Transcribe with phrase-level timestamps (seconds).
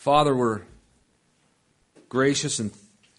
[0.00, 0.62] Father, we're
[2.08, 2.70] gracious and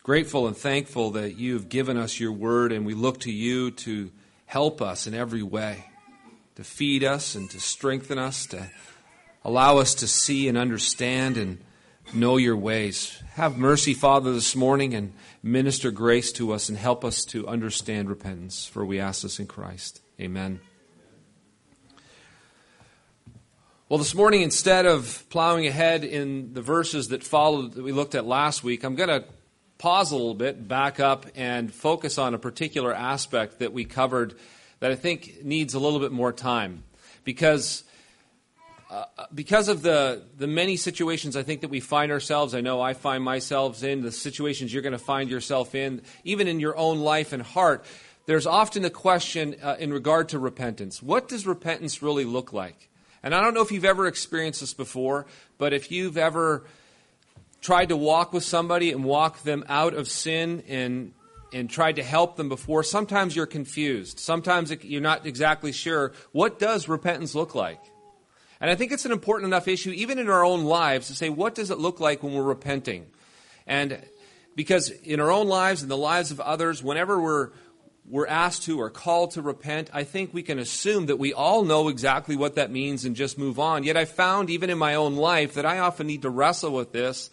[0.02, 4.10] grateful and thankful that you've given us your word, and we look to you to
[4.48, 5.86] help us in every way,
[6.56, 8.72] to feed us and to strengthen us, to
[9.46, 11.60] allow us to see and understand and
[12.16, 13.22] know your ways.
[13.34, 15.14] Have mercy, Father, this morning and
[15.44, 19.46] minister grace to us and help us to understand repentance, for we ask this in
[19.46, 20.02] Christ.
[20.20, 20.60] Amen.
[23.92, 28.16] Well, this morning, instead of plowing ahead in the verses that followed that we looked
[28.16, 29.26] at last week, I'm going to
[29.80, 34.36] pause a little bit, back up, and focus on a particular aspect that we covered
[34.80, 36.86] that I think needs a little bit more time.
[37.26, 37.84] Because,
[38.90, 39.04] uh,
[39.36, 42.94] because of the, the many situations I think that we find ourselves, I know I
[42.94, 47.00] find myself in, the situations you're going to find yourself in, even in your own
[47.02, 47.84] life and heart,
[48.26, 51.04] there's often a question uh, in regard to repentance.
[51.04, 52.88] What does repentance really look like?
[53.24, 55.26] And I don't know if you've ever experienced this before,
[55.58, 56.64] but if you've ever
[57.62, 61.14] tried to walk with somebody and walk them out of sin and
[61.54, 64.20] and tried to help them before, sometimes you're confused.
[64.20, 67.82] Sometimes you're not exactly sure what does repentance look like.
[68.62, 71.30] And I think it's an important enough issue, even in our own lives, to say,
[71.30, 73.08] what does it look like when we're repenting?
[73.68, 74.02] And
[74.56, 77.50] because in our own lives and the lives of others, whenever we're
[78.10, 81.64] we're asked to or called to repent, I think we can assume that we all
[81.64, 83.84] know exactly what that means and just move on.
[83.84, 86.92] Yet I found, even in my own life, that I often need to wrestle with
[86.92, 87.30] this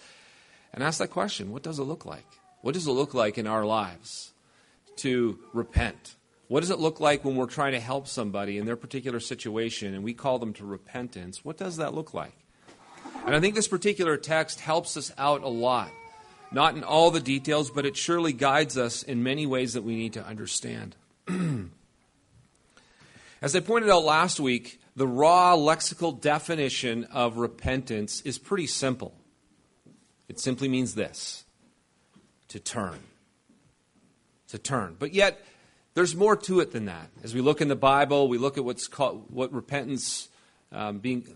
[0.72, 2.26] and ask that question what does it look like?
[2.60, 4.32] What does it look like in our lives
[4.96, 6.16] to repent?
[6.48, 9.94] What does it look like when we're trying to help somebody in their particular situation
[9.94, 11.44] and we call them to repentance?
[11.44, 12.34] What does that look like?
[13.26, 15.90] And I think this particular text helps us out a lot
[16.50, 19.96] not in all the details, but it surely guides us in many ways that we
[19.96, 20.96] need to understand.
[23.42, 29.14] As I pointed out last week, the raw lexical definition of repentance is pretty simple.
[30.28, 31.44] It simply means this
[32.48, 32.98] to turn.
[34.48, 34.96] To turn.
[34.98, 35.44] But yet,
[35.94, 37.10] there's more to it than that.
[37.22, 40.28] As we look in the Bible, we look at what's called what repentance
[40.72, 41.26] um, being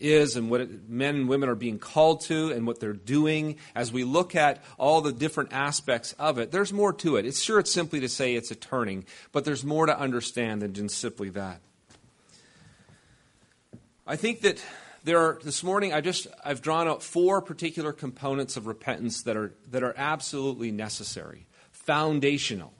[0.00, 3.56] is and what it, men and women are being called to and what they're doing,
[3.74, 7.26] as we look at all the different aspects of it, there's more to it.
[7.26, 10.72] It's sure it's simply to say it's a turning, but there's more to understand than
[10.72, 11.60] just simply that.
[14.06, 14.62] I think that
[15.04, 19.36] there are this morning I just I've drawn out four particular components of repentance that
[19.36, 22.72] are that are absolutely necessary, foundational.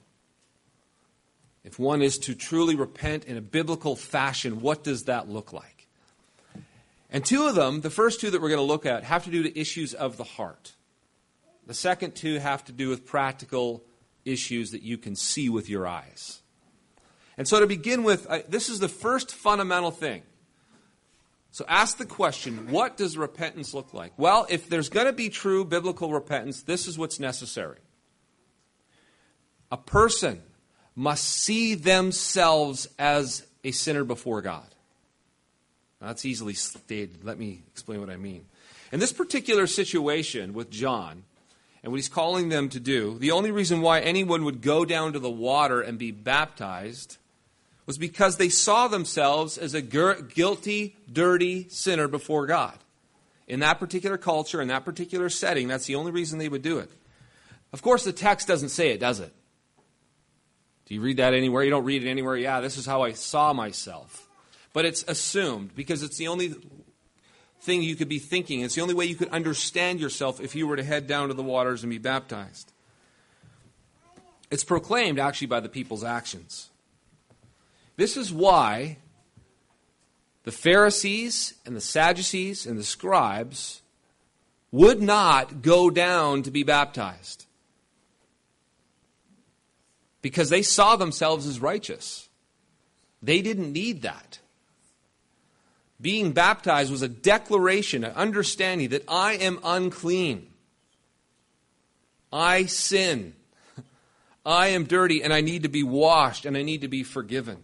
[1.63, 5.80] If one is to truly repent in a biblical fashion, what does that look like?
[7.11, 9.31] And two of them, the first two that we're going to look at, have to
[9.31, 10.73] do with issues of the heart.
[11.67, 13.83] The second two have to do with practical
[14.23, 16.41] issues that you can see with your eyes.
[17.37, 20.23] And so, to begin with, I, this is the first fundamental thing.
[21.51, 24.13] So, ask the question what does repentance look like?
[24.17, 27.79] Well, if there's going to be true biblical repentance, this is what's necessary.
[29.71, 30.41] A person
[30.95, 34.67] must see themselves as a sinner before God.
[36.01, 37.23] That's easily stated.
[37.23, 38.45] Let me explain what I mean.
[38.91, 41.23] In this particular situation with John,
[41.83, 45.13] and what he's calling them to do, the only reason why anyone would go down
[45.13, 47.17] to the water and be baptized
[47.85, 52.77] was because they saw themselves as a guilty, dirty sinner before God.
[53.47, 56.77] In that particular culture, in that particular setting, that's the only reason they would do
[56.77, 56.91] it.
[57.73, 59.33] Of course, the text doesn't say it, does it?
[60.85, 61.63] Do you read that anywhere?
[61.63, 62.37] You don't read it anywhere.
[62.37, 64.27] Yeah, this is how I saw myself.
[64.73, 66.55] But it's assumed because it's the only
[67.61, 68.61] thing you could be thinking.
[68.61, 71.33] It's the only way you could understand yourself if you were to head down to
[71.33, 72.71] the waters and be baptized.
[74.49, 76.69] It's proclaimed actually by the people's actions.
[77.95, 78.97] This is why
[80.43, 83.81] the Pharisees and the Sadducees and the scribes
[84.71, 87.45] would not go down to be baptized
[90.21, 92.29] because they saw themselves as righteous.
[93.21, 94.39] They didn't need that.
[96.01, 100.47] Being baptized was a declaration, an understanding that I am unclean.
[102.33, 103.35] I sin.
[104.45, 107.63] I am dirty and I need to be washed and I need to be forgiven.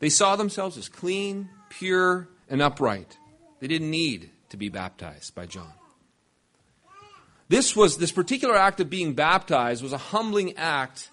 [0.00, 3.16] They saw themselves as clean, pure, and upright.
[3.60, 5.72] They didn't need to be baptized by John.
[7.48, 11.10] This was this particular act of being baptized was a humbling act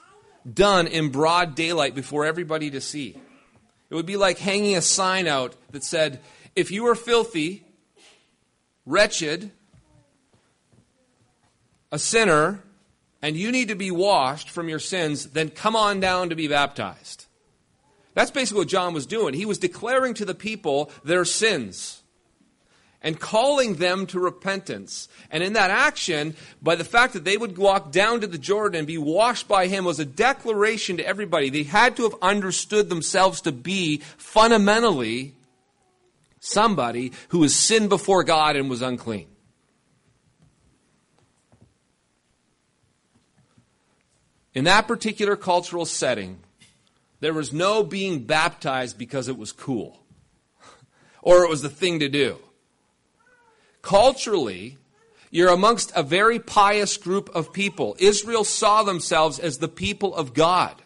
[0.51, 3.17] done in broad daylight before everybody to see.
[3.91, 6.21] It would be like hanging a sign out that said,
[6.55, 7.65] If you are filthy,
[8.85, 9.51] wretched,
[11.91, 12.63] a sinner,
[13.21, 16.47] and you need to be washed from your sins, then come on down to be
[16.47, 17.25] baptized.
[18.13, 19.33] That's basically what John was doing.
[19.33, 22.00] He was declaring to the people their sins.
[23.01, 25.09] And calling them to repentance.
[25.31, 28.79] And in that action, by the fact that they would walk down to the Jordan
[28.79, 31.49] and be washed by him, was a declaration to everybody.
[31.49, 35.33] They had to have understood themselves to be fundamentally
[36.39, 39.27] somebody who has sinned before God and was unclean.
[44.53, 46.41] In that particular cultural setting,
[47.19, 50.03] there was no being baptized because it was cool
[51.21, 52.37] or it was the thing to do.
[53.81, 54.77] Culturally,
[55.29, 57.95] you're amongst a very pious group of people.
[57.99, 60.81] Israel saw themselves as the people of God.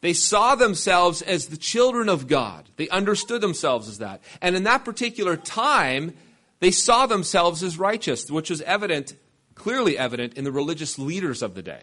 [0.00, 2.68] They saw themselves as the children of God.
[2.76, 4.22] They understood themselves as that.
[4.40, 6.14] And in that particular time,
[6.60, 9.14] they saw themselves as righteous, which was evident,
[9.54, 11.82] clearly evident, in the religious leaders of the day.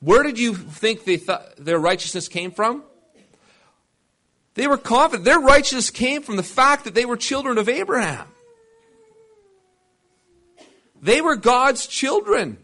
[0.00, 1.04] Where did you think
[1.56, 2.84] their righteousness came from?
[4.54, 5.24] They were confident.
[5.24, 8.28] Their righteousness came from the fact that they were children of Abraham.
[11.02, 12.58] They were God's children.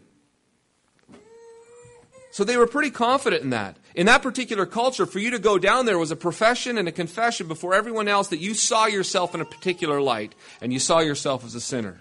[2.31, 3.75] So they were pretty confident in that.
[3.93, 6.91] In that particular culture, for you to go down there was a profession and a
[6.93, 10.99] confession before everyone else that you saw yourself in a particular light and you saw
[10.99, 11.99] yourself as a sinner.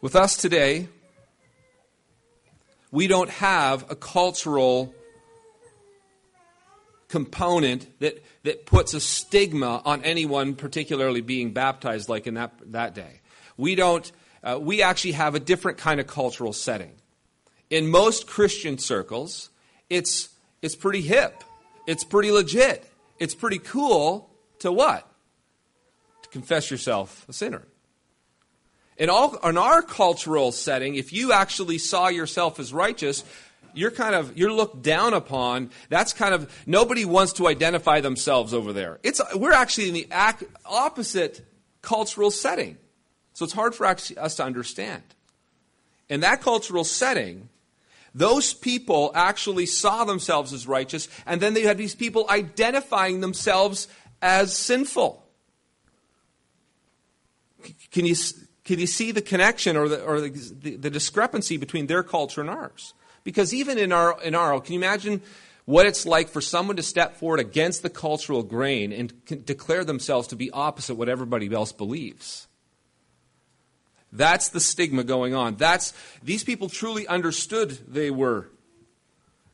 [0.00, 0.88] With us today,
[2.90, 4.94] we don't have a cultural
[7.08, 12.94] component that, that puts a stigma on anyone particularly being baptized like in that, that
[12.94, 13.20] day.
[13.56, 14.10] We don't,
[14.42, 16.92] uh, we actually have a different kind of cultural setting.
[17.70, 19.50] In most Christian circles,
[19.88, 20.28] it's,
[20.62, 21.44] it's pretty hip.
[21.86, 22.84] It's pretty legit.
[23.18, 24.30] It's pretty cool
[24.60, 25.08] to what?
[26.22, 27.62] To confess yourself a sinner.
[28.98, 33.24] In, all, in our cultural setting, if you actually saw yourself as righteous,
[33.76, 35.70] you're kind of you're looked down upon.
[35.88, 38.98] That's kind of nobody wants to identify themselves over there.
[39.02, 40.08] It's we're actually in the
[40.64, 41.44] opposite
[41.82, 42.78] cultural setting.
[43.34, 45.02] So it's hard for us to understand.
[46.08, 47.48] In that cultural setting
[48.16, 53.88] those people actually saw themselves as righteous and then they had these people identifying themselves
[54.22, 55.22] as sinful.
[57.90, 58.14] Can you
[58.64, 62.48] can you see the connection or the, or the, the discrepancy between their culture and
[62.48, 62.94] ours
[63.26, 65.20] because even in our, in our, can you imagine
[65.64, 69.12] what it's like for someone to step forward against the cultural grain and
[69.44, 72.46] declare themselves to be opposite what everybody else believes?
[74.12, 75.56] That's the stigma going on.
[75.56, 75.92] That's,
[76.22, 78.48] these people truly understood they were,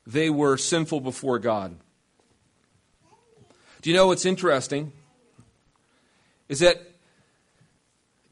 [0.07, 1.75] they were sinful before God.
[3.81, 4.93] Do you know what's interesting?
[6.51, 6.83] Is that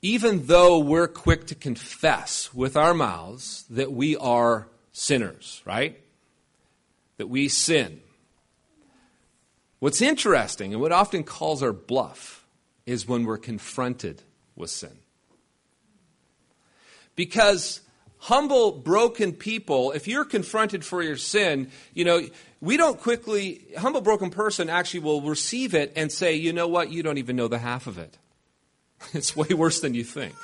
[0.03, 6.01] even though we're quick to confess with our mouths that we are sinners, right?
[7.19, 8.01] That we sin.
[9.79, 12.47] What's interesting and what often calls our bluff
[12.87, 14.23] is when we're confronted
[14.57, 14.99] with sin.
[17.17, 17.81] Because
[18.19, 22.23] humble, broken people, if you're confronted for your sin, you know,
[22.61, 26.91] we don't quickly, humble, broken person actually will receive it and say, you know what,
[26.91, 28.17] you don't even know the half of it.
[29.15, 30.35] It's way worse than you think.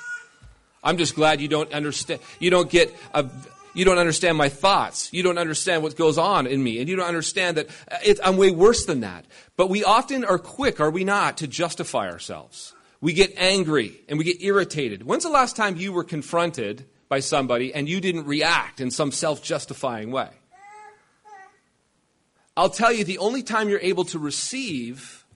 [0.82, 3.28] I'm just glad you don't understand, you don't get a,
[3.76, 5.12] you don't understand my thoughts.
[5.12, 6.80] You don't understand what goes on in me.
[6.80, 9.26] And you don't understand that uh, it, I'm way worse than that.
[9.56, 12.72] But we often are quick, are we not, to justify ourselves.
[13.02, 15.02] We get angry and we get irritated.
[15.04, 19.12] When's the last time you were confronted by somebody and you didn't react in some
[19.12, 20.30] self justifying way?
[22.56, 25.26] I'll tell you, the only time you're able to receive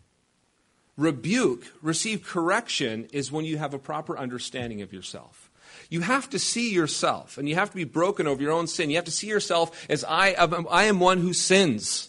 [0.96, 5.49] rebuke, receive correction, is when you have a proper understanding of yourself.
[5.88, 8.90] You have to see yourself, and you have to be broken over your own sin.
[8.90, 12.08] You have to see yourself as I, I am one who sins.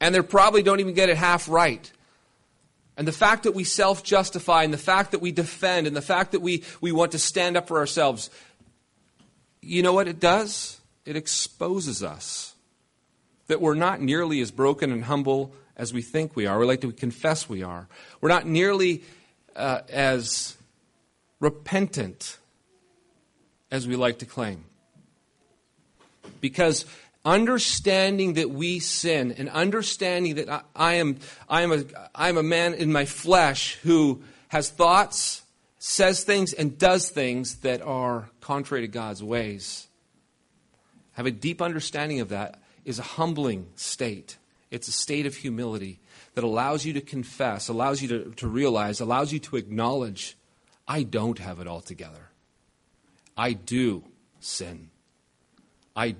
[0.00, 1.90] And they probably don't even get it half right.
[2.96, 6.02] And the fact that we self justify, and the fact that we defend, and the
[6.02, 8.30] fact that we, we want to stand up for ourselves,
[9.60, 10.80] you know what it does?
[11.04, 12.54] It exposes us
[13.46, 16.82] that we're not nearly as broken and humble as we think we are, or like
[16.82, 17.88] we confess we are.
[18.20, 19.02] We're not nearly
[19.54, 20.56] uh, as
[21.40, 22.38] repentant
[23.70, 24.64] as we like to claim.
[26.40, 26.86] Because
[27.24, 31.84] understanding that we sin and understanding that I, I, am, I, am a,
[32.14, 35.42] I am a man in my flesh who has thoughts,
[35.78, 39.88] says things, and does things that are contrary to God's ways.
[41.12, 44.38] Have a deep understanding of that is a humbling state.
[44.70, 46.00] It's a state of humility
[46.34, 50.36] that allows you to confess, allows you to, to realize, allows you to acknowledge,
[50.86, 52.30] I don't have it all together.
[53.38, 54.02] I do
[54.40, 54.90] sin.
[55.94, 56.16] I,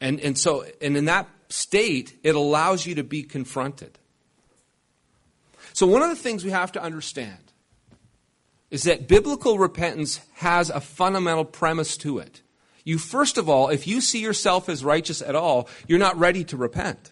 [0.00, 3.98] and, and so, and in that state, it allows you to be confronted.
[5.72, 7.38] So, one of the things we have to understand
[8.70, 12.42] is that biblical repentance has a fundamental premise to it.
[12.84, 16.42] You, first of all, if you see yourself as righteous at all, you're not ready
[16.44, 17.11] to repent.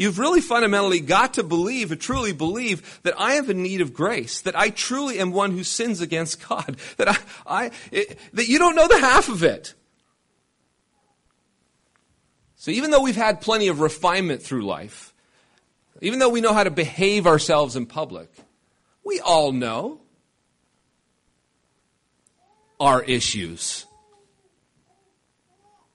[0.00, 4.40] You've really fundamentally got to believe, truly believe, that I have a need of grace,
[4.40, 8.58] that I truly am one who sins against God, that I, I it, that you
[8.58, 9.74] don't know the half of it.
[12.56, 15.12] So even though we've had plenty of refinement through life,
[16.00, 18.32] even though we know how to behave ourselves in public,
[19.04, 20.00] we all know
[22.80, 23.84] our issues.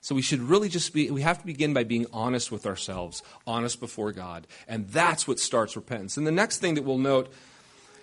[0.06, 3.24] So we should really just be, we have to begin by being honest with ourselves,
[3.44, 4.46] honest before God.
[4.68, 6.16] And that's what starts repentance.
[6.16, 7.28] And the next thing that we'll note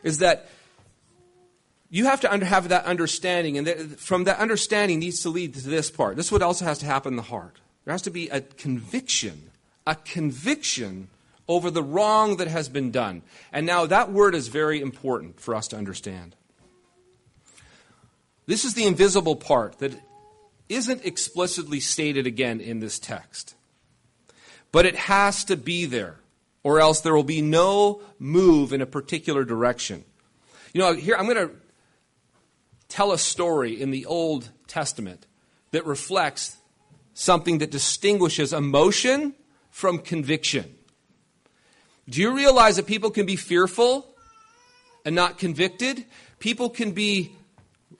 [0.03, 0.49] is that
[1.89, 5.53] you have to under, have that understanding, and that, from that understanding needs to lead
[5.53, 6.17] to this part.
[6.17, 7.61] This is what also has to happen in the heart.
[7.85, 9.51] There has to be a conviction,
[9.87, 11.07] a conviction
[11.47, 13.21] over the wrong that has been done.
[13.53, 16.35] And now that word is very important for us to understand.
[18.45, 19.93] This is the invisible part that
[20.69, 23.55] isn't explicitly stated again in this text.
[24.71, 26.17] But it has to be there,
[26.63, 30.03] or else there will be no move in a particular direction.
[30.73, 31.55] You know, here I'm going to
[32.87, 35.27] tell a story in the Old Testament
[35.71, 36.57] that reflects
[37.13, 39.35] something that distinguishes emotion
[39.69, 40.73] from conviction.
[42.09, 44.07] Do you realize that people can be fearful
[45.05, 46.05] and not convicted?
[46.39, 47.31] People can be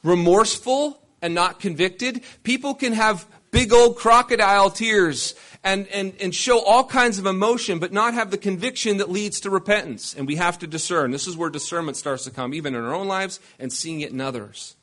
[0.04, 2.22] remorseful and not convicted.
[2.44, 7.80] People can have big old crocodile tears and, and, and show all kinds of emotion,
[7.80, 10.14] but not have the conviction that leads to repentance.
[10.14, 11.12] And we have to discern.
[11.12, 14.12] This is where discernment starts to come, even in our own lives and seeing it
[14.12, 14.76] in others.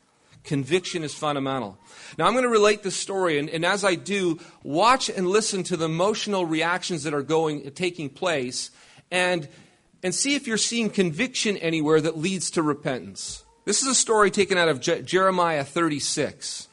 [0.42, 1.76] Conviction is fundamental.
[2.16, 5.62] Now, I'm going to relate this story, and, and as I do, watch and listen
[5.64, 8.70] to the emotional reactions that are going, taking place,
[9.10, 9.46] and,
[10.02, 13.44] and see if you're seeing conviction anywhere that leads to repentance.
[13.70, 16.66] This is a story taken out of Je- Jeremiah 36.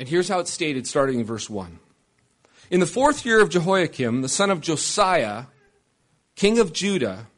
[0.00, 1.78] And here's how it's stated, starting in verse 1.
[2.72, 5.44] In the fourth year of Jehoiakim, the son of Josiah,
[6.34, 7.28] king of Judah,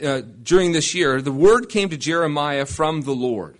[0.00, 3.58] uh, during this year, the word came to Jeremiah from the Lord.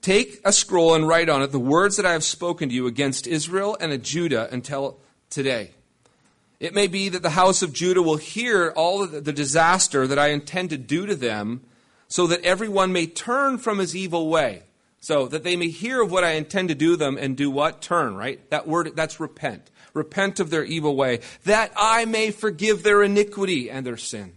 [0.00, 2.88] Take a scroll and write on it the words that I have spoken to you
[2.88, 4.98] against Israel and Judah until
[5.30, 5.70] today.
[6.62, 10.28] It may be that the house of Judah will hear all the disaster that I
[10.28, 11.62] intend to do to them,
[12.06, 14.62] so that everyone may turn from his evil way.
[15.00, 17.82] So that they may hear of what I intend to do them and do what?
[17.82, 18.48] Turn, right?
[18.50, 19.72] That word, that's repent.
[19.92, 24.34] Repent of their evil way, that I may forgive their iniquity and their sin.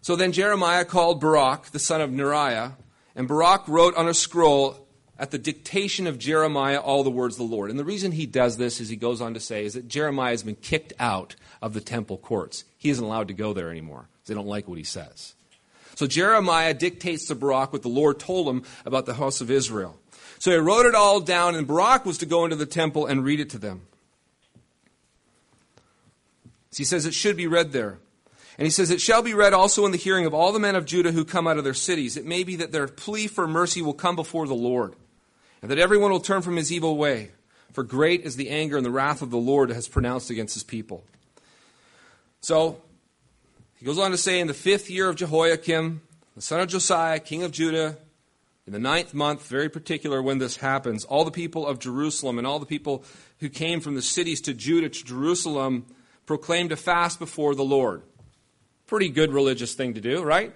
[0.00, 2.72] So then Jeremiah called Baruch, the son of Neriah,
[3.14, 4.83] and Baruch wrote on a scroll
[5.24, 7.70] at the dictation of Jeremiah all the words of the Lord.
[7.70, 10.32] And the reason he does this, as he goes on to say, is that Jeremiah
[10.32, 12.64] has been kicked out of the temple courts.
[12.76, 14.10] He isn't allowed to go there anymore.
[14.26, 15.32] They don't like what he says.
[15.94, 19.98] So Jeremiah dictates to Baruch what the Lord told him about the house of Israel.
[20.38, 23.24] So he wrote it all down, and Baruch was to go into the temple and
[23.24, 23.80] read it to them.
[26.70, 27.96] So he says it should be read there.
[28.58, 30.76] And he says, It shall be read also in the hearing of all the men
[30.76, 32.18] of Judah who come out of their cities.
[32.18, 34.96] It may be that their plea for mercy will come before the Lord
[35.64, 37.30] and that everyone will turn from his evil way.
[37.72, 40.62] For great is the anger and the wrath of the Lord has pronounced against his
[40.62, 41.04] people.
[42.42, 42.82] So,
[43.76, 46.02] he goes on to say, in the fifth year of Jehoiakim,
[46.36, 47.96] the son of Josiah, king of Judah,
[48.66, 52.46] in the ninth month, very particular when this happens, all the people of Jerusalem and
[52.46, 53.02] all the people
[53.40, 55.86] who came from the cities to Judah to Jerusalem
[56.26, 58.02] proclaimed a fast before the Lord.
[58.86, 60.52] Pretty good religious thing to do, right?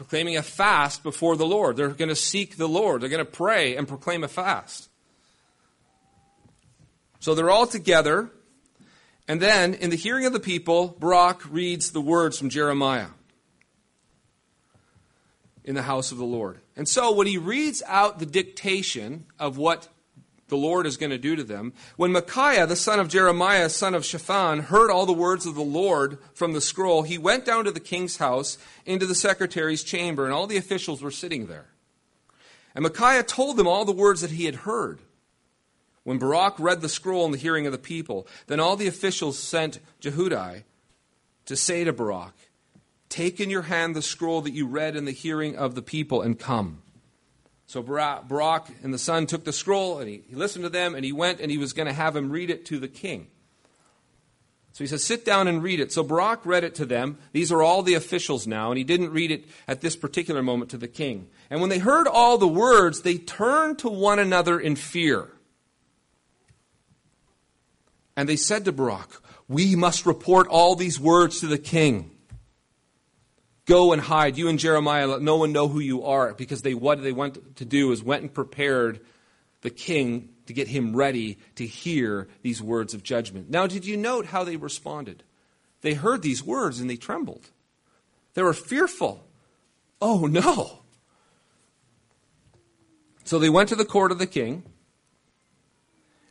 [0.00, 1.76] Proclaiming a fast before the Lord.
[1.76, 3.02] They're going to seek the Lord.
[3.02, 4.88] They're going to pray and proclaim a fast.
[7.18, 8.30] So they're all together.
[9.28, 13.08] And then, in the hearing of the people, Baruch reads the words from Jeremiah
[15.64, 16.60] in the house of the Lord.
[16.76, 19.88] And so, when he reads out the dictation of what
[20.50, 21.72] the Lord is going to do to them.
[21.96, 25.62] When Micaiah, the son of Gemariah, son of Shaphan, heard all the words of the
[25.62, 30.24] Lord from the scroll, he went down to the king's house into the secretary's chamber,
[30.24, 31.66] and all the officials were sitting there.
[32.74, 35.00] And Micaiah told them all the words that he had heard.
[36.04, 39.38] When Baruch read the scroll in the hearing of the people, then all the officials
[39.38, 40.64] sent Jehudi
[41.46, 42.34] to say to Baruch,
[43.08, 46.22] Take in your hand the scroll that you read in the hearing of the people
[46.22, 46.82] and come.
[47.70, 51.04] So Baruch and the son took the scroll and he, he listened to them and
[51.04, 53.28] he went and he was going to have him read it to the king.
[54.72, 55.92] So he says, Sit down and read it.
[55.92, 57.18] So Baruch read it to them.
[57.30, 60.72] These are all the officials now, and he didn't read it at this particular moment
[60.72, 61.28] to the king.
[61.48, 65.28] And when they heard all the words, they turned to one another in fear.
[68.16, 72.10] And they said to Baruch, We must report all these words to the king.
[73.70, 76.34] Go and hide, you and Jeremiah, let no one know who you are.
[76.34, 78.98] Because they what they went to do is went and prepared
[79.60, 83.48] the king to get him ready to hear these words of judgment.
[83.48, 85.22] Now, did you note how they responded?
[85.82, 87.48] They heard these words and they trembled.
[88.34, 89.24] They were fearful.
[90.02, 90.80] Oh no.
[93.22, 94.64] So they went to the court of the king.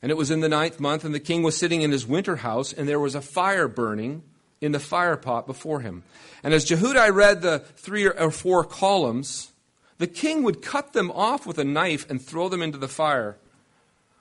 [0.01, 2.36] And it was in the ninth month, and the king was sitting in his winter
[2.36, 4.24] house, and there was a fire burning
[4.61, 6.03] in the fire pot before him.
[6.43, 9.51] And as Jehudi read the three or four columns,
[9.97, 13.37] the king would cut them off with a knife and throw them into the fire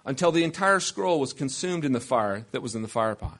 [0.04, 3.38] until the entire scroll was consumed in the fire that was in the fire pot.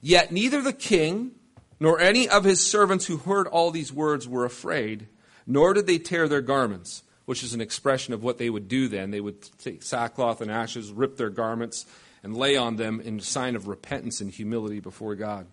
[0.00, 1.32] Yet neither the king
[1.80, 5.06] nor any of his servants who heard all these words were afraid,
[5.46, 8.88] nor did they tear their garments which is an expression of what they would do
[8.88, 9.10] then.
[9.10, 11.86] They would take sackcloth and ashes, rip their garments,
[12.24, 15.46] and lay on them in sign of repentance and humility before God.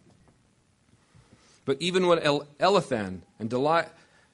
[1.66, 3.90] But even when El- Elnathan and Delaiah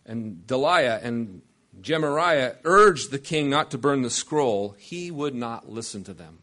[0.05, 1.41] and, Delaiah and
[1.81, 6.37] Gemariah urged the king not to burn the scroll, he would not listen to them.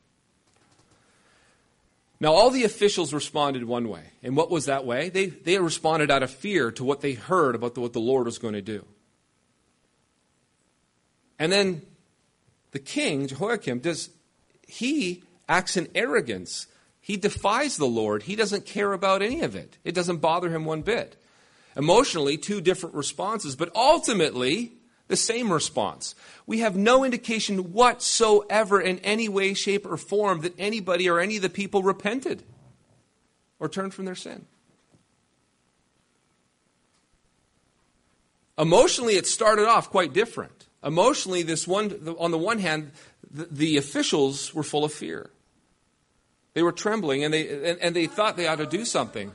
[2.21, 4.05] Now, all the officials responded one way.
[4.23, 5.11] And what was that way?
[5.11, 8.27] They, they responded out of fear to what they heard about the, what the Lord
[8.27, 8.85] was going to do.
[11.39, 11.83] And then
[12.73, 14.11] the king, Jehoiakim, does
[14.67, 16.67] he acts in arrogance.
[17.01, 18.25] He defies the Lord.
[18.25, 19.79] He doesn't care about any of it.
[19.85, 21.17] It doesn't bother him one bit.
[21.77, 24.73] Emotionally, two different responses, but ultimately,
[25.09, 26.15] the same response.
[26.47, 31.37] We have no indication whatsoever in any way, shape, or form that anybody or any
[31.37, 32.43] of the people repented
[33.59, 34.47] or turned from their sin.
[38.57, 40.67] Emotionally, it started off quite different.
[40.83, 42.93] Emotionally, this one, on the one hand,
[43.31, 45.31] the, the officials were full of fear.
[46.55, 49.33] They were trembling and they, and, and they thought they ought to do something.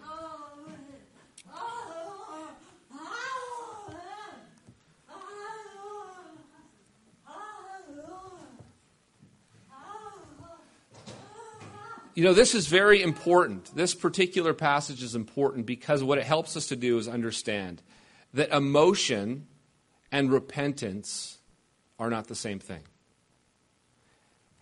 [12.15, 13.73] You know, this is very important.
[13.73, 17.81] This particular passage is important because what it helps us to do is understand
[18.33, 19.47] that emotion
[20.11, 21.37] and repentance
[21.97, 22.81] are not the same thing.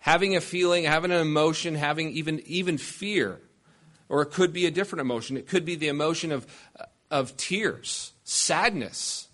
[0.00, 3.40] Having a feeling, having an emotion, having even, even fear,
[4.08, 5.36] or it could be a different emotion.
[5.36, 6.46] It could be the emotion of,
[7.10, 9.28] of tears, sadness,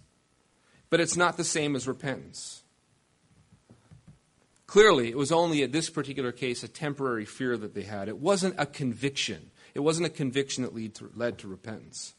[0.91, 2.63] but it's not the same as repentance.
[4.67, 8.09] Clearly, it was only at this particular case a temporary fear that they had.
[8.09, 9.51] It wasn't a conviction.
[9.75, 12.15] It wasn't a conviction that lead to, led to repentance.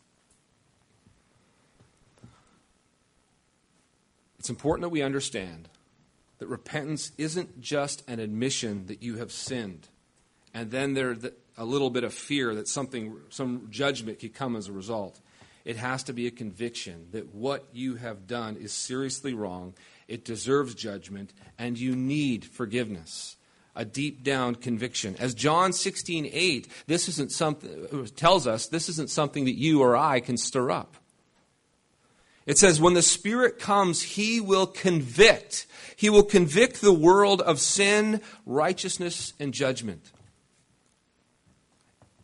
[4.39, 5.67] It's important that we understand
[6.39, 9.87] that repentance isn't just an admission that you have sinned,
[10.53, 11.25] and then there's
[11.57, 15.19] a little bit of fear that something, some judgment could come as a result.
[15.63, 19.73] It has to be a conviction that what you have done is seriously wrong,
[20.07, 23.37] it deserves judgment, and you need forgiveness.
[23.75, 25.17] A deep down conviction.
[25.19, 29.97] As John 16, 8, this isn't something tells us this isn't something that you or
[29.97, 30.95] I can stir up.
[32.45, 35.65] It says, when the Spirit comes, He will convict.
[35.95, 40.11] He will convict the world of sin, righteousness, and judgment.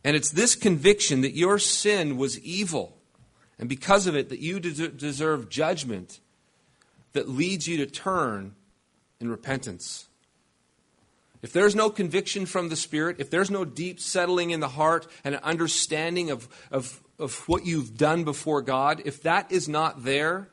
[0.03, 2.97] And it's this conviction that your sin was evil,
[3.59, 6.19] and because of it, that you deserve judgment,
[7.13, 8.55] that leads you to turn
[9.19, 10.07] in repentance.
[11.41, 15.07] If there's no conviction from the Spirit, if there's no deep settling in the heart
[15.23, 20.03] and an understanding of, of of what you've done before God, if that is not
[20.03, 20.49] there,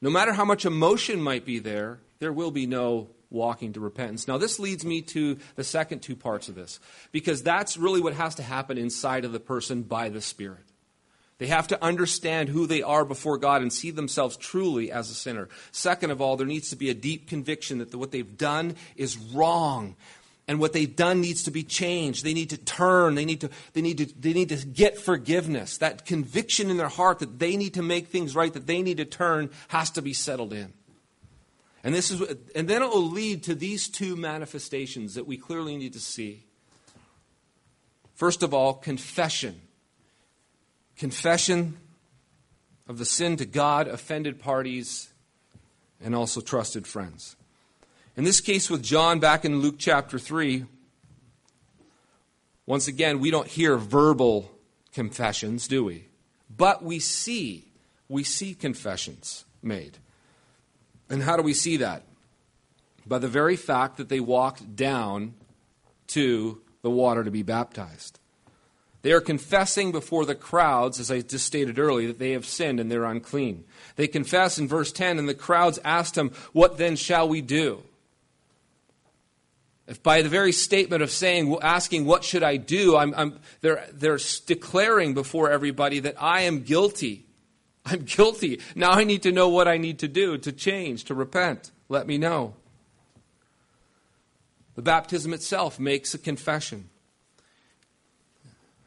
[0.00, 4.28] no matter how much emotion might be there, there will be no walking to repentance.
[4.28, 6.78] Now, this leads me to the second two parts of this,
[7.12, 10.64] because that's really what has to happen inside of the person by the Spirit.
[11.38, 15.14] They have to understand who they are before God and see themselves truly as a
[15.14, 15.48] sinner.
[15.72, 19.16] Second of all, there needs to be a deep conviction that what they've done is
[19.16, 19.96] wrong
[20.52, 22.26] and what they've done needs to be changed.
[22.26, 23.14] They need to turn.
[23.14, 25.78] They need to, they need to, they need to get forgiveness.
[25.78, 28.98] That conviction in their heart that they need to make things right, that they need
[28.98, 30.74] to turn, has to be settled in.
[31.82, 32.20] And, this is,
[32.54, 36.44] and then it will lead to these two manifestations that we clearly need to see.
[38.12, 39.58] First of all, confession.
[40.98, 41.78] Confession
[42.86, 45.14] of the sin to God, offended parties,
[45.98, 47.36] and also trusted friends.
[48.14, 50.66] In this case with John back in Luke chapter 3,
[52.66, 54.50] once again, we don't hear verbal
[54.92, 56.08] confessions, do we?
[56.54, 57.72] But we see,
[58.08, 59.96] we see confessions made.
[61.08, 62.02] And how do we see that?
[63.06, 65.32] By the very fact that they walked down
[66.08, 68.18] to the water to be baptized.
[69.00, 72.78] They are confessing before the crowds, as I just stated earlier, that they have sinned
[72.78, 73.64] and they're unclean.
[73.96, 77.82] They confess in verse 10, and the crowds asked him, What then shall we do?
[79.86, 82.96] If by the very statement of saying, asking, What should I do?
[82.96, 87.26] I'm, I'm, they're, they're declaring before everybody that I am guilty.
[87.84, 88.60] I'm guilty.
[88.74, 91.70] Now I need to know what I need to do to change, to repent.
[91.88, 92.54] Let me know.
[94.74, 96.88] The baptism itself makes a confession.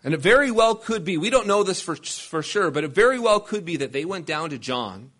[0.04, 2.92] And it very well could be, we don't know this for, for sure, but it
[2.92, 5.12] very well could be that they went down to John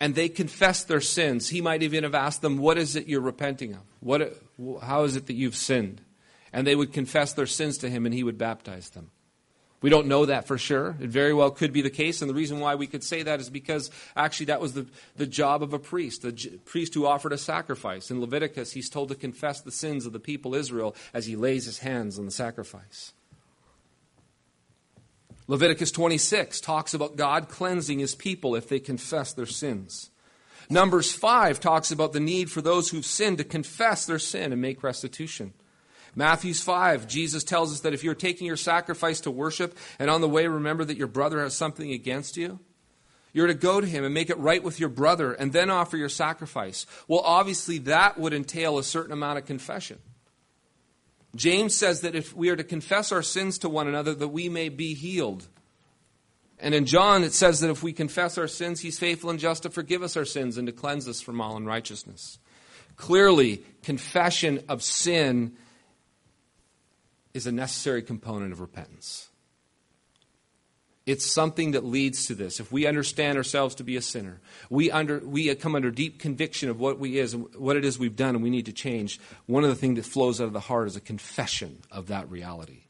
[0.00, 1.48] and they confessed their sins.
[1.48, 3.80] He might even have asked them, What is it you're repenting of?
[4.00, 4.36] What,
[4.82, 6.00] how is it that you've sinned?
[6.52, 9.10] And they would confess their sins to him and he would baptize them.
[9.80, 10.96] We don't know that for sure.
[11.00, 12.20] It very well could be the case.
[12.20, 15.26] And the reason why we could say that is because actually that was the, the
[15.26, 18.10] job of a priest, the j- priest who offered a sacrifice.
[18.10, 21.64] In Leviticus, he's told to confess the sins of the people Israel as he lays
[21.64, 23.12] his hands on the sacrifice.
[25.48, 30.10] Leviticus 26 talks about God cleansing his people if they confess their sins.
[30.70, 34.60] Numbers 5 talks about the need for those who've sinned to confess their sin and
[34.60, 35.54] make restitution.
[36.14, 40.20] Matthew's 5, Jesus tells us that if you're taking your sacrifice to worship and on
[40.20, 42.60] the way remember that your brother has something against you,
[43.32, 45.96] you're to go to him and make it right with your brother and then offer
[45.96, 46.86] your sacrifice.
[47.06, 49.98] Well, obviously, that would entail a certain amount of confession.
[51.34, 54.48] James says that if we are to confess our sins to one another, that we
[54.48, 55.46] may be healed.
[56.58, 59.62] And in John, it says that if we confess our sins, he's faithful and just
[59.62, 62.38] to forgive us our sins and to cleanse us from all unrighteousness.
[62.96, 65.52] Clearly, confession of sin
[67.32, 69.28] is a necessary component of repentance.
[71.08, 72.60] It's something that leads to this.
[72.60, 76.68] If we understand ourselves to be a sinner, we, under, we come under deep conviction
[76.68, 79.18] of what we is what it is we've done and we need to change.
[79.46, 82.30] One of the things that flows out of the heart is a confession of that
[82.30, 82.80] reality.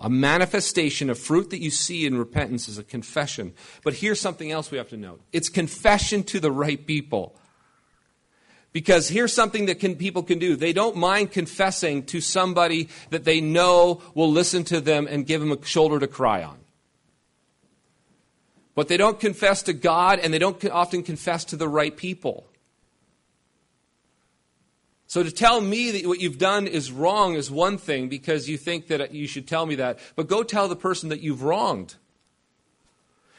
[0.00, 3.54] A manifestation of fruit that you see in repentance is a confession.
[3.82, 7.34] But here's something else we have to note it's confession to the right people.
[8.72, 10.54] Because here's something that can, people can do.
[10.54, 15.40] They don't mind confessing to somebody that they know will listen to them and give
[15.40, 16.58] them a shoulder to cry on.
[18.76, 22.46] But they don't confess to God and they don't often confess to the right people.
[25.08, 28.58] So to tell me that what you've done is wrong is one thing because you
[28.58, 29.98] think that you should tell me that.
[30.14, 31.94] But go tell the person that you've wronged.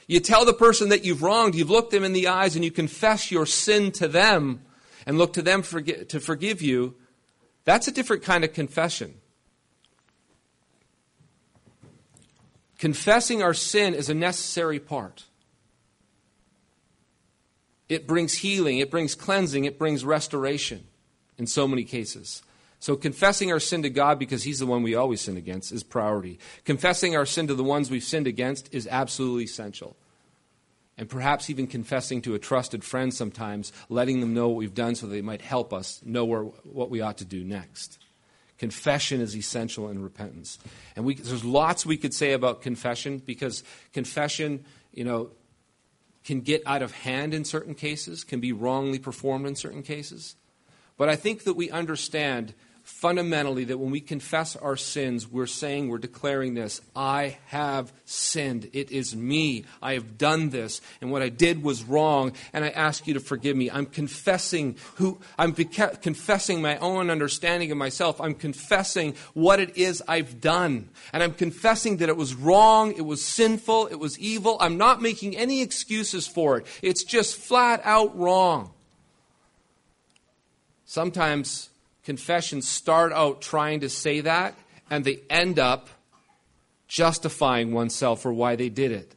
[0.07, 2.71] You tell the person that you've wronged, you've looked them in the eyes and you
[2.71, 4.61] confess your sin to them
[5.05, 6.95] and look to them to forgive you,
[7.63, 9.15] that's a different kind of confession.
[12.77, 15.25] Confessing our sin is a necessary part.
[17.89, 20.85] It brings healing, it brings cleansing, it brings restoration
[21.37, 22.43] in so many cases.
[22.79, 25.83] So, confessing our sin to God because He's the one we always sin against is
[25.83, 26.37] priority.
[26.65, 29.95] Confessing our sin to the ones we've sinned against is absolutely essential
[30.97, 34.95] and perhaps even confessing to a trusted friend sometimes, letting them know what we've done
[34.95, 37.99] so they might help us know where, what we ought to do next.
[38.57, 40.57] Confession is essential in repentance.
[40.95, 45.29] And we, there's lots we could say about confession because confession, you know,
[46.23, 50.35] can get out of hand in certain cases, can be wrongly performed in certain cases.
[50.97, 52.53] But I think that we understand
[52.87, 58.69] fundamentally that when we confess our sins, we're saying, we're declaring this I have sinned.
[58.71, 59.65] It is me.
[59.81, 60.79] I have done this.
[61.01, 62.31] And what I did was wrong.
[62.53, 63.69] And I ask you to forgive me.
[63.69, 68.21] I'm confessing who, I'm beca- confessing my own understanding of myself.
[68.21, 70.89] I'm confessing what it is I've done.
[71.11, 72.93] And I'm confessing that it was wrong.
[72.93, 73.87] It was sinful.
[73.87, 74.55] It was evil.
[74.61, 76.65] I'm not making any excuses for it.
[76.81, 78.71] It's just flat out wrong.
[80.85, 81.69] Sometimes
[82.07, 84.55] confessions start out trying to say that,
[84.89, 85.89] and they end up
[86.87, 89.13] justifying oneself for why they did it.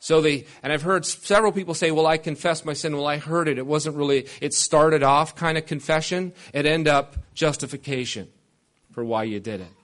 [0.00, 2.96] So they, and I've heard several people say, well, I confessed my sin.
[2.96, 3.58] Well, I heard it.
[3.58, 6.32] It wasn't really, it started off kind of confession.
[6.52, 8.26] It ended up justification
[8.90, 9.74] for why you did it.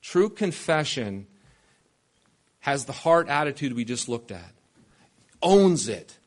[0.00, 1.28] True confession
[2.58, 4.52] has the heart attitude we just looked at,
[5.40, 6.18] owns it,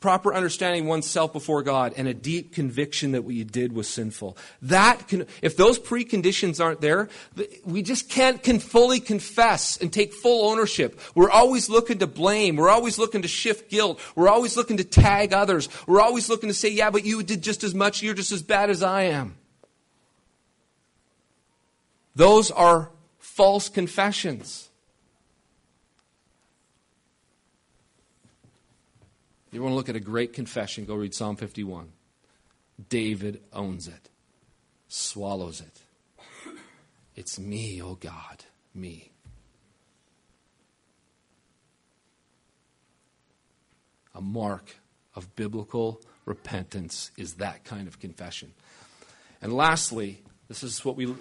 [0.00, 4.36] proper understanding oneself before God and a deep conviction that what you did was sinful.
[4.62, 7.08] That can, if those preconditions aren't there,
[7.64, 11.00] we just can't can fully confess and take full ownership.
[11.14, 12.56] We're always looking to blame.
[12.56, 14.00] We're always looking to shift guilt.
[14.14, 15.68] We're always looking to tag others.
[15.86, 18.02] We're always looking to say, yeah, but you did just as much.
[18.02, 19.36] You're just as bad as I am.
[22.14, 24.67] Those are false confessions.
[29.50, 31.88] You want to look at a great confession, go read Psalm 51.
[32.88, 34.10] David owns it,
[34.88, 35.80] swallows it.
[37.16, 39.10] It's me, oh God, me.
[44.14, 44.76] A mark
[45.14, 48.52] of biblical repentance is that kind of confession.
[49.40, 51.14] And lastly, this is what we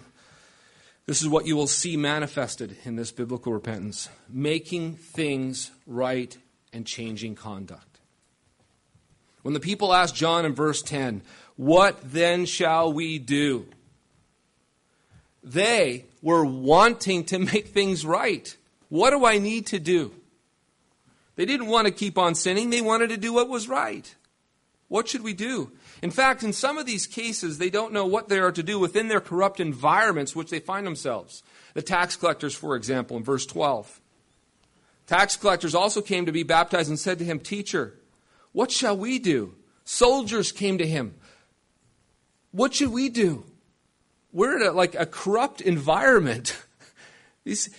[1.06, 6.38] this is what you will see manifested in this biblical repentance making things right
[6.74, 7.87] and changing conduct.
[9.42, 11.22] When the people asked John in verse 10,
[11.56, 13.68] What then shall we do?
[15.44, 18.56] They were wanting to make things right.
[18.90, 20.14] What do I need to do?
[21.36, 24.14] They didn't want to keep on sinning, they wanted to do what was right.
[24.88, 25.72] What should we do?
[26.02, 28.80] In fact, in some of these cases, they don't know what they are to do
[28.80, 31.44] within their corrupt environments which they find themselves.
[31.74, 34.00] The tax collectors, for example, in verse 12.
[35.06, 37.96] Tax collectors also came to be baptized and said to him, Teacher,
[38.58, 39.54] what shall we do?
[39.84, 41.14] Soldiers came to him.
[42.50, 43.46] What should we do?
[44.34, 46.58] We're in a, like a corrupt environment.
[47.44, 47.70] These,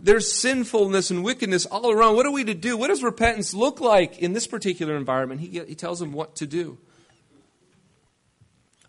[0.00, 2.14] there's sinfulness and wickedness all around.
[2.14, 2.76] What are we to do?
[2.76, 5.40] What does repentance look like in this particular environment?
[5.40, 6.78] He, he tells them what to do.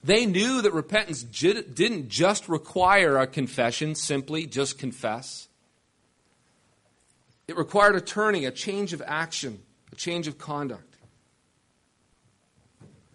[0.04, 5.48] They knew that repentance didn't just require a confession, simply just confess.
[7.48, 10.89] It required a turning, a change of action, a change of conduct.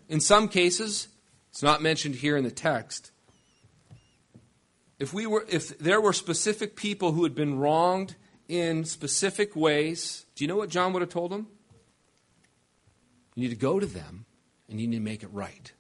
[0.09, 1.09] In some cases,
[1.51, 3.11] it's not mentioned here in the text.
[4.99, 8.17] If, we were, if there were specific people who had been wronged
[8.49, 11.49] in specific ways, do you know what John would have told them?
[13.35, 14.27] You need to go to them
[14.69, 15.73] and you need to make it right.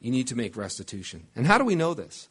[0.00, 1.28] You need to make restitution.
[1.36, 2.28] And how do we know this?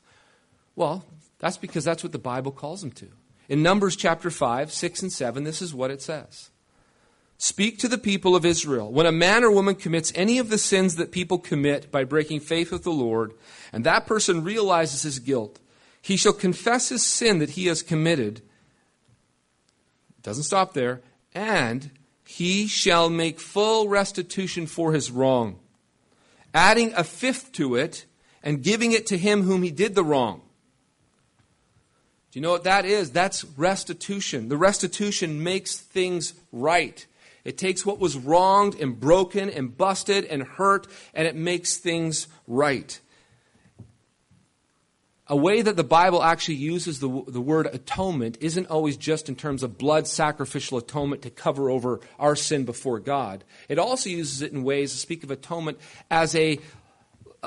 [0.75, 1.05] Well,
[1.39, 3.07] that's because that's what the Bible calls them to.
[3.49, 6.50] In Numbers chapter 5, 6, and 7, this is what it says
[7.43, 8.91] Speak to the people of Israel.
[8.91, 12.41] When a man or woman commits any of the sins that people commit by breaking
[12.41, 13.33] faith with the Lord,
[13.73, 15.59] and that person realizes his guilt,
[16.03, 18.43] he shall confess his sin that he has committed.
[20.21, 21.01] Doesn't stop there.
[21.33, 21.89] And
[22.27, 25.57] he shall make full restitution for his wrong
[26.53, 28.05] adding a fifth to it
[28.43, 30.41] and giving it to him whom he did the wrong.
[32.31, 33.09] Do you know what that is?
[33.09, 34.49] That's restitution.
[34.49, 37.07] The restitution makes things right.
[37.43, 42.27] It takes what was wronged and broken and busted and hurt, and it makes things
[42.47, 42.99] right
[45.31, 49.35] a way that the Bible actually uses the, the word atonement isn't always just in
[49.37, 53.45] terms of blood sacrificial atonement to cover over our sin before God.
[53.69, 55.79] It also uses it in ways to speak of atonement
[56.11, 56.59] as a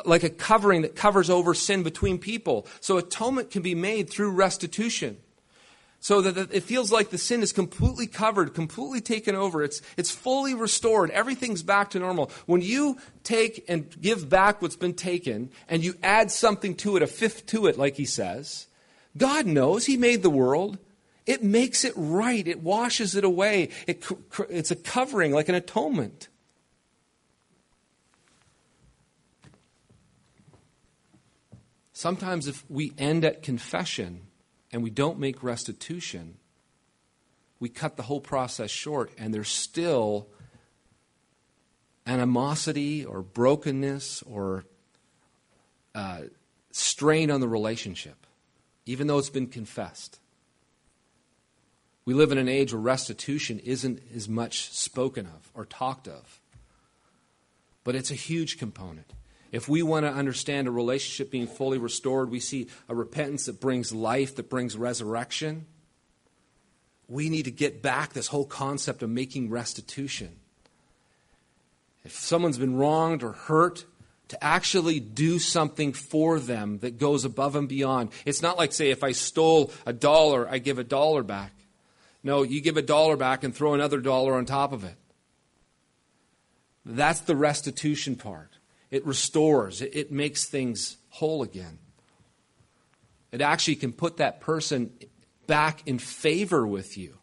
[0.06, 2.66] like a covering that covers over sin between people.
[2.80, 5.18] So atonement can be made through restitution
[6.04, 9.62] so that it feels like the sin is completely covered, completely taken over.
[9.62, 11.08] It's, it's fully restored.
[11.08, 12.30] Everything's back to normal.
[12.44, 17.02] When you take and give back what's been taken and you add something to it,
[17.02, 18.66] a fifth to it, like he says,
[19.16, 20.76] God knows He made the world.
[21.24, 22.46] It makes it right.
[22.46, 23.70] It washes it away.
[23.86, 24.04] It,
[24.50, 26.28] it's a covering, like an atonement.
[31.94, 34.20] Sometimes, if we end at confession,
[34.74, 36.34] and we don't make restitution,
[37.60, 40.26] we cut the whole process short, and there's still
[42.08, 44.64] animosity or brokenness or
[45.94, 46.22] uh,
[46.72, 48.26] strain on the relationship,
[48.84, 50.18] even though it's been confessed.
[52.04, 56.40] We live in an age where restitution isn't as much spoken of or talked of,
[57.84, 59.12] but it's a huge component.
[59.54, 63.60] If we want to understand a relationship being fully restored, we see a repentance that
[63.60, 65.66] brings life, that brings resurrection.
[67.06, 70.40] We need to get back this whole concept of making restitution.
[72.04, 73.84] If someone's been wronged or hurt,
[74.26, 78.10] to actually do something for them that goes above and beyond.
[78.24, 81.52] It's not like, say, if I stole a dollar, I give a dollar back.
[82.24, 84.96] No, you give a dollar back and throw another dollar on top of it.
[86.84, 88.58] That's the restitution part.
[88.90, 91.78] It restores, it, it makes things whole again.
[93.32, 94.92] It actually can put that person
[95.46, 97.18] back in favor with you.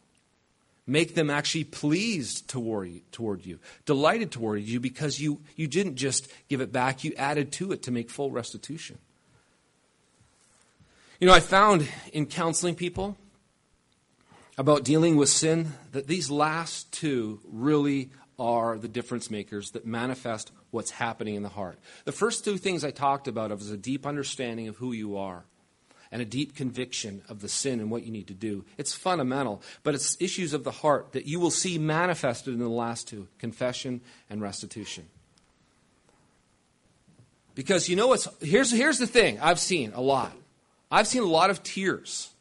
[0.87, 5.95] Make them actually pleased toward you, toward you, delighted toward you because you, you didn't
[5.95, 8.97] just give it back, you added to it to make full restitution.
[11.19, 13.15] You know, I found in counseling people
[14.57, 18.09] about dealing with sin that these last two really
[18.41, 21.77] are the difference makers that manifest what's happening in the heart.
[22.05, 25.43] The first two things I talked about was a deep understanding of who you are
[26.11, 28.65] and a deep conviction of the sin and what you need to do.
[28.77, 32.67] It's fundamental, but it's issues of the heart that you will see manifested in the
[32.67, 35.05] last two confession and restitution.
[37.53, 40.33] Because you know what's here's here's the thing I've seen a lot.
[40.89, 42.31] I've seen a lot of tears,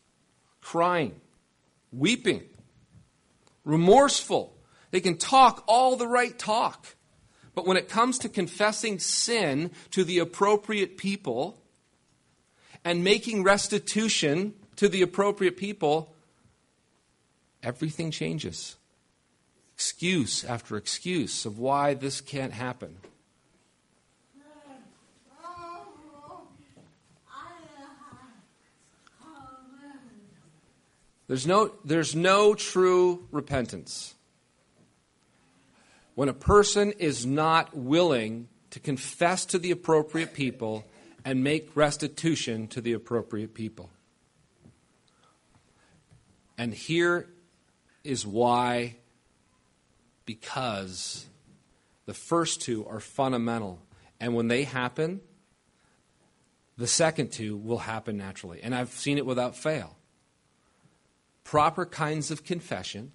[0.61, 1.21] crying,
[1.93, 2.43] weeping,
[3.65, 4.57] remorseful.
[4.91, 6.97] They can talk all the right talk.
[7.55, 11.61] But when it comes to confessing sin to the appropriate people
[12.85, 16.15] and making restitution to the appropriate people,
[17.63, 18.77] everything changes.
[19.75, 22.97] Excuse after excuse of why this can't happen.
[31.31, 34.17] There's no, there's no true repentance.
[36.21, 40.85] When a person is not willing to confess to the appropriate people
[41.25, 43.89] and make restitution to the appropriate people.
[46.59, 47.31] And here
[48.05, 48.97] is why,
[50.27, 51.25] because
[52.05, 53.81] the first two are fundamental.
[54.21, 55.23] And when they happen,
[56.77, 58.61] the second two will happen naturally.
[58.63, 59.97] And I've seen it without fail
[61.45, 63.13] proper kinds of confession,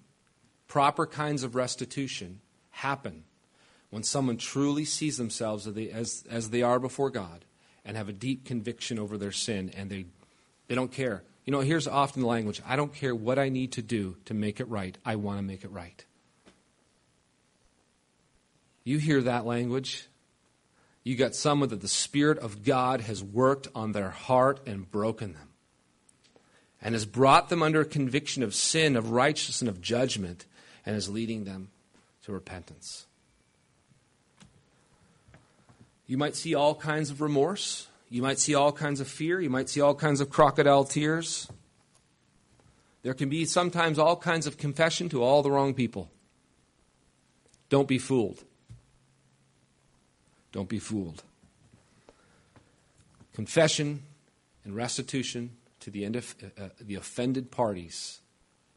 [0.66, 2.40] proper kinds of restitution
[2.76, 3.24] happen
[3.88, 7.44] when someone truly sees themselves as, as they are before God
[7.84, 10.04] and have a deep conviction over their sin and they,
[10.68, 11.22] they don't care.
[11.46, 14.34] You know, here's often the language I don't care what I need to do to
[14.34, 16.04] make it right, I want to make it right.
[18.84, 20.06] You hear that language?
[21.02, 25.32] You got someone that the Spirit of God has worked on their heart and broken
[25.32, 25.48] them
[26.82, 30.44] and has brought them under a conviction of sin, of righteousness, and of judgment,
[30.84, 31.68] and is leading them
[32.26, 33.06] to repentance.
[36.08, 37.86] You might see all kinds of remorse.
[38.10, 39.40] You might see all kinds of fear.
[39.40, 41.48] You might see all kinds of crocodile tears.
[43.02, 46.10] There can be sometimes all kinds of confession to all the wrong people.
[47.68, 48.42] Don't be fooled.
[50.50, 51.22] Don't be fooled.
[53.34, 54.02] Confession
[54.64, 58.20] and restitution to the, end of, uh, uh, the offended parties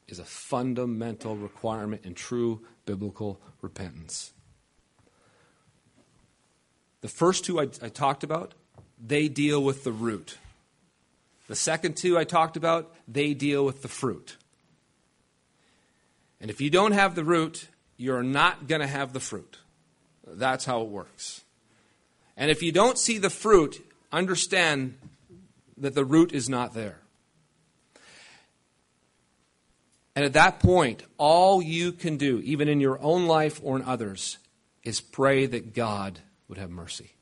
[0.06, 2.60] is a fundamental requirement in true
[2.90, 4.32] biblical repentance.
[7.02, 8.54] The first two I, I talked about,
[9.00, 10.38] they deal with the root.
[11.46, 14.36] The second two I talked about, they deal with the fruit.
[16.40, 19.58] And if you don't have the root, you're not going to have the fruit.
[20.26, 21.42] That's how it works.
[22.36, 24.98] And if you don't see the fruit, understand
[25.76, 26.98] that the root is not there.
[30.20, 33.82] And at that point, all you can do, even in your own life or in
[33.86, 34.36] others,
[34.82, 37.12] is pray that God would have mercy.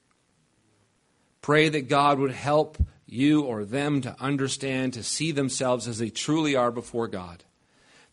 [1.41, 6.11] Pray that God would help you or them to understand, to see themselves as they
[6.11, 7.45] truly are before God.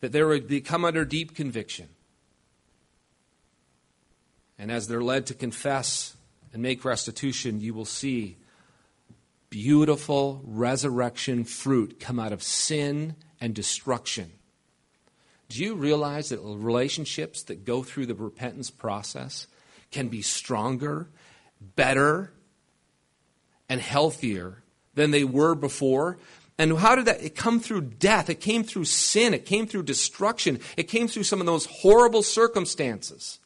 [0.02, 1.88] That they would become under deep conviction.
[4.56, 6.16] And as they're led to confess
[6.52, 8.36] and make restitution, you will see
[9.50, 14.30] beautiful resurrection fruit come out of sin and destruction.
[15.48, 19.46] Do you realize that relationships that go through the repentance process
[19.90, 21.08] can be stronger,
[21.60, 22.32] better,
[23.68, 24.62] and healthier
[24.94, 26.18] than they were before?
[26.58, 27.22] And how did that?
[27.22, 28.30] It come through death.
[28.30, 29.34] It came through sin.
[29.34, 30.58] It came through destruction.
[30.76, 33.38] It came through some of those horrible circumstances.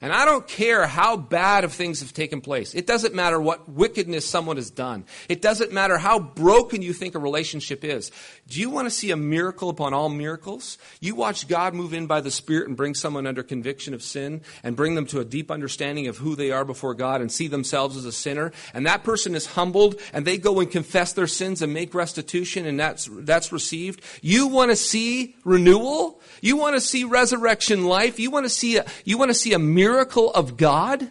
[0.00, 2.74] And I don't care how bad of things have taken place.
[2.74, 5.04] It doesn't matter what wickedness someone has done.
[5.28, 8.10] It doesn't matter how broken you think a relationship is.
[8.48, 10.78] Do you want to see a miracle upon all miracles?
[11.00, 14.42] You watch God move in by the Spirit and bring someone under conviction of sin
[14.62, 17.48] and bring them to a deep understanding of who they are before God and see
[17.48, 18.52] themselves as a sinner.
[18.74, 22.66] And that person is humbled and they go and confess their sins and make restitution
[22.66, 24.02] and that's, that's received.
[24.20, 26.15] You want to see renewal?
[26.40, 28.18] You want to see resurrection life?
[28.18, 31.08] You want to see a, you want to see a miracle of God?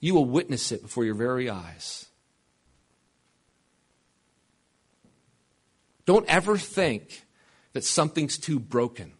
[0.00, 2.06] You will witness it before your very eyes.
[6.06, 7.26] Don't ever think
[7.74, 9.12] that something's too broken.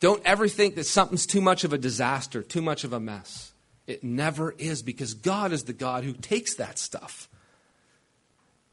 [0.00, 3.52] Don't ever think that something's too much of a disaster, too much of a mess.
[3.86, 7.28] It never is because God is the God who takes that stuff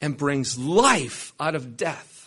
[0.01, 2.18] and brings life out of death.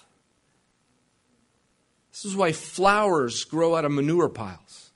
[2.13, 4.91] This is why flowers grow out of manure piles.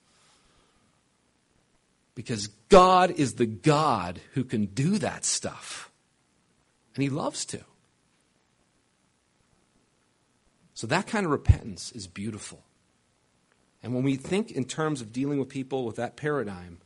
[2.15, 5.91] Because God is the God who can do that stuff.
[6.95, 7.63] And He loves to.
[10.73, 12.63] So that kind of repentance is beautiful.
[13.81, 16.77] And when we think in terms of dealing with people with that paradigm,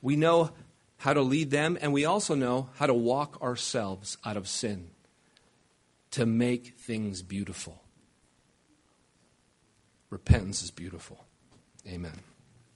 [0.00, 0.50] we know
[0.98, 4.90] how to lead them, and we also know how to walk ourselves out of sin
[6.12, 7.81] to make things beautiful.
[10.12, 11.24] Repentance is beautiful.
[11.88, 12.12] Amen.